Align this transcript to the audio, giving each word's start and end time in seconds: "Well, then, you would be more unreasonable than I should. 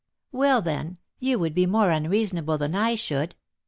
"Well, 0.31 0.63
then, 0.63 0.97
you 1.19 1.37
would 1.37 1.53
be 1.53 1.67
more 1.67 1.91
unreasonable 1.91 2.57
than 2.57 2.73
I 2.73 2.95
should. 2.95 3.35